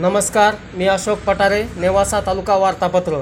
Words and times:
नमस्कार 0.00 0.54
मी 0.74 0.86
अशोक 0.86 1.18
पटारे 1.26 1.62
नेवासा 1.78 2.20
तालुका 2.26 2.54
वार्तापत्र. 2.56 3.20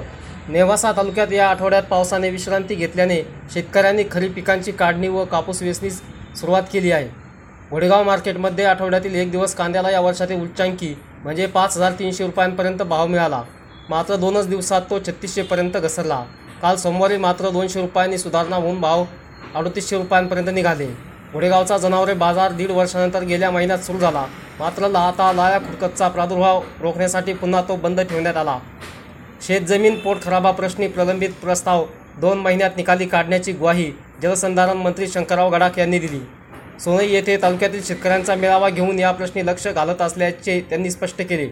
नेवासा 0.49 0.93
तालुक्यात 0.97 1.33
या 1.33 1.49
आठवड्यात 1.51 1.83
पावसाने 1.83 2.31
विश्रांती 2.31 2.75
घेतल्याने 2.75 3.17
शेतकऱ्यांनी 3.55 4.05
खरीप 4.13 4.35
पिकांची 4.35 4.73
काढणी 4.73 5.09
व 5.09 5.25
कापूस 5.25 5.63
वेचणीस 5.63 6.01
सुरुवात 6.41 6.63
केली 6.73 6.93
आहे. 6.93 7.09
घोडेगाव 7.71 8.05
मार्केटमध्ये 8.05 8.65
आठवड्यातील 8.65 9.15
एक 9.15 9.31
दिवस 9.31 9.55
कांद्याला 9.55 9.91
या 9.91 10.01
वर्षातील 10.01 10.43
उच्चांकी 10.43 10.95
म्हणजे 11.25 11.47
पाच 11.47 11.77
हजार 11.77 11.93
तीनशे 11.99 12.25
रुपयांपर्यंत 12.25 12.83
भाव 12.83 13.07
मिळाला. 13.07 13.43
मात्र 13.91 14.17
दोनच 14.17 14.49
दिवसात 14.49 14.83
तो 14.91 14.99
छत्तीसशेपर्यंत 14.99 15.77
घसरला. 15.77 16.25
काल 16.63 16.77
सोमवारी 16.77 17.17
मात्र 17.17 17.51
दोनशे 17.51 17.81
रुपयांनी 17.81 18.19
सुधारणा 18.19 18.57
होऊन 18.57 18.81
भाव 18.81 19.05
अडतीसशे 19.55 19.97
रुपयांपर्यंत 19.97 20.49
निघाले. 20.49 20.87
घोडेगावचा 21.33 21.79
जनावरे 21.79 22.15
बाजार 22.15 22.53
दीड 22.53 22.71
वर्षानंतर 22.71 23.23
गेल्या 23.23 23.51
महिन्यात 23.51 23.79
सुरू 23.79 23.99
झाला. 23.99 24.25
मात्र 24.59 24.89
लाता 24.89 25.33
लाया 25.33 25.59
खुडकतचा 25.59 26.09
प्रादुर्भाव 26.09 26.63
रोखण्यासाठी 26.81 27.33
पुन्हा 27.33 27.63
तो 27.63 27.77
बंद 27.77 28.01
ठेवण्यात 28.01 28.37
आला. 28.37 28.59
शेतजमीन 29.47 29.99
पोटखराबाप्रश्नी 29.99 30.89
प्रलंबित 30.89 31.29
प्रस्ताव 31.43 31.85
दोन 32.21 32.39
महिन्यात 32.39 32.71
निकाली 32.77 33.07
काढण्याची 33.07 33.53
ग्वाही 33.53 33.93
जलसंधारण 34.23 34.77
मंत्री 34.77 35.09
शंकरराव 35.09 35.51
गडाख 35.51 35.79
यांनी 35.79 35.99
दिली. 35.99 36.21
सोनई 36.81 37.09
येथे 37.09 37.37
तालुक्यातील 37.37 37.83
शेतकऱ्यांचा 37.85 38.35
मेळावा 38.35 38.69
घेऊन 38.69 38.99
या 38.99 39.13
प्रश्नी 39.13 39.47
लक्ष 39.47 39.69
घालत 39.69 40.03
असल्याचे 40.03 40.61
त्यांनी 40.61 40.91
स्पष्ट 40.91 41.23
केले. 41.23 41.49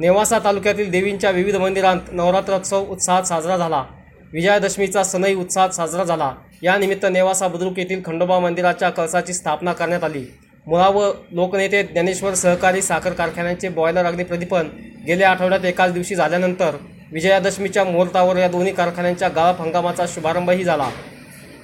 नेवासा 0.00 0.38
तालुक्यातील 0.38 0.90
देवींच्या 0.90 1.30
विविध 1.30 1.56
मंदिरांत 1.56 2.00
नवरात्रोत्सव 2.12 2.84
उत्साहात 2.88 3.22
साजरा 3.22 3.56
झाला. 3.56 3.84
विजयादशमीचा 4.32 5.02
सणही 5.02 5.34
उत्साहात 5.34 5.68
साजरा 5.68 6.04
झाला. 6.04 6.32
यानिमित्त 6.62 7.06
नेवासा 7.10 7.48
बुद्रुक 7.48 7.78
येथील 7.78 8.00
खंडोबा 8.06 8.38
मंदिराच्या 8.38 8.90
कळसाची 8.90 9.32
स्थापना 9.32 9.72
करण्यात 9.72 10.04
आली. 10.04 10.24
मुळा 10.66 10.88
व 10.88 11.10
लोकनेते 11.30 11.82
ज्ञानेश्वर 11.82 12.34
सहकारी 12.34 12.80
साखर 12.82 13.12
कारखान्याचे 13.12 13.68
बॉयलर 13.68 14.06
अग्निप्रदीपन 14.06 14.68
गेल्या 15.06 15.30
आठवड्यात 15.30 15.64
एकाच 15.64 15.92
दिवशी 15.92 16.14
झाल्यानंतर 16.14 16.76
विजयादशमीच्या 17.12 17.84
मुहूर्तावर 17.84 18.36
या 18.36 18.48
दोन्ही 18.48 18.72
कारखान्यांच्या 18.72 19.28
गाळप 19.28 19.60
हंगामाचा 19.60 20.04
शुभारंभही 20.08 20.64
झाला. 20.64 20.88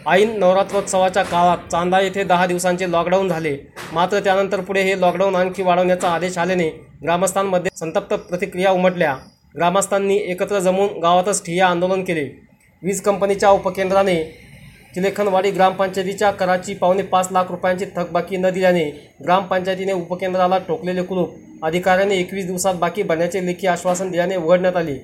ऐन 0.06 0.39
नवरात्रोत्सवाच्या 0.39 1.22
काळात 1.22 1.70
चांदा 1.70 2.00
येथे 2.00 2.25
दहा 2.25 2.47
दिवसांचे 2.47 2.91
लॉकडाऊन 2.92 3.28
झाले. 3.28 3.56
मात्र 3.92 4.20
त्यानंतर 4.20 4.61
पुढे 4.61 4.83
हे 4.83 5.00
लॉकडाऊन 5.00 5.37
आणखी 5.37 5.62
वाढवण्याचा 5.62 6.09
आदेश 6.09 6.39
आल्याने 6.39 6.69
ग्रामस्थांमध्ये 7.03 7.70
संतप्त 7.77 8.14
प्रतिक्रिया 8.14 8.70
उमटल्या. 8.70 9.16
ग्रामस्थांनी 9.56 10.16
एकत्र 10.31 10.59
जमून 10.59 10.98
गावातच 11.03 11.44
ठिय्या 11.47 11.66
आंदोलन 11.66 12.05
केले. 12.05 12.25
वीज 12.83 13.00
कंपनीच्या 13.00 13.50
उपकेंद्राने 13.50 14.16
चिलेखनवाडी 14.94 15.50
ग्रामपंचायतीच्या 15.50 16.30
कराची 16.30 16.74
पावणे 16.74 17.02
पाच 17.02 17.28
लाख 17.32 17.50
रुपयांची 17.50 17.84
थकबाकी 17.96 18.36
न 18.36 18.50
दिल्याने 18.50 18.84
ग्रामपंचायतीने 19.24 19.92
उपकेंद्राला 19.92 20.58
ठोकलेले 20.58 21.02
कुलूप. 21.02 21.34
अधिकाऱ्याने 21.62 22.16
एकवीस 22.16 22.46
दिवसात 22.46 22.74
बाकी 22.74 23.02
भरण्याचे 23.02 23.44
लेखी 23.46 23.66
आश्वासन 23.66 24.10
दिल्याने 24.10 24.36
उघडण्यात 24.36 24.76
आले. 24.76 24.96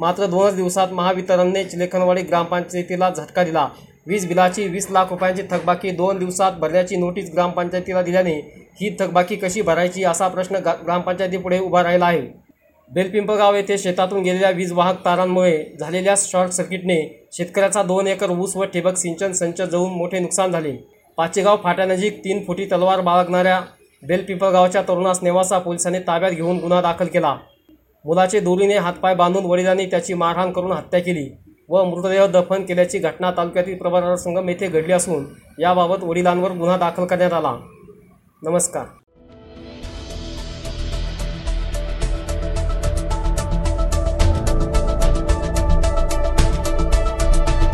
मात्र 0.00 0.26
दोनच 0.26 0.54
दिवसात 0.54 0.92
महावितरणने 0.92 1.64
चिलेखनवाडी 1.64 2.22
ग्रामपंचायतीला 2.22 3.10
झटका 3.10 3.44
दिला. 3.44 3.66
वीज 4.06 4.26
बिलाची 4.28 4.66
वीस 4.68 4.86
लाख 4.90 5.10
रुपयांची 5.10 5.42
थकबाकी 5.50 5.90
दोन 5.90 6.18
दिवसात 6.18 6.58
भरण्याची 6.60 6.96
नोटीस 6.96 7.30
ग्रामपंचायतीला 7.32 8.02
दिल्याने 8.02 8.34
ही 8.80 8.94
थकबाकी 9.00 9.36
कशी 9.36 9.62
भरायची 9.62 10.04
असा 10.04 10.28
प्रश्न 10.28 10.56
ग्रामपंचायतीपुढे 10.56 11.58
उभा 11.58 11.82
राहिला 11.82 12.06
आहे. 12.06 12.20
बेलपिंपगाव 12.90 13.54
येथे 13.54 13.76
शेतातून 13.78 14.22
गेलेल्या 14.22 14.50
वीज 14.50 14.72
वाहक 14.72 15.04
तारांमुळे 15.04 15.76
झालेल्या 15.80 16.14
शॉर्ट 16.18 16.50
सर्किटने 16.50 16.98
शेतकऱ्याचा 17.32 17.82
दोन 17.82 18.06
एकर 18.06 18.30
ऊस 18.30 18.56
व 18.56 18.64
ठिबक 18.64 18.96
सिंचन 18.96 19.32
संच 19.32 19.60
जाऊन 19.62 19.92
मोठे 19.92 20.18
नुकसान 20.18 20.52
झाले. 20.52 20.72
पाचेगाव 21.18 21.56
फाट्यानजीक 21.62 22.18
तीन 22.24 22.44
फुटी 22.44 22.64
तलवार 22.64 23.00
बाळगणाऱ्या 23.00 23.60
बेलपिंपळगावच्या 24.02 24.82
तरुणास 24.82 25.22
नेवासा 25.22 25.58
पोलिसांनी 25.58 25.98
ताब्यात 25.98 26.32
घेऊन 26.32 26.58
गुन्हा 26.58 26.80
दाखल 26.82 27.06
केला. 27.06 27.36
मुलाचे 28.04 28.40
दोरीने 28.40 28.76
हातपाय 28.76 29.14
बांधून 29.14 29.44
वडिलांनी 29.44 29.86
त्याची 29.86 30.14
मारहाण 30.14 30.52
करून 30.52 30.72
हत्या 30.72 31.00
केली 31.00 31.28
व 31.68 31.82
मृतदेह 31.84 32.26
दफन 32.26 32.64
केल्याची 32.64 32.98
घटना 32.98 33.30
तालुक्यातील 33.30 33.76
प्रभार 33.78 34.14
संगम 34.16 34.48
येथे 34.48 34.68
घडली 34.68 34.92
असून 34.92 35.24
याबाबत 35.58 36.04
वडिलांवर 36.04 36.50
गुन्हा 36.50 36.76
दाखल 36.76 37.04
करण्यात 37.04 37.32
आला. 37.32 37.56
नमस्कार. 38.42 38.84